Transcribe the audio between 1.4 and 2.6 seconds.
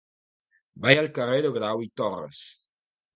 de Grau i Torras.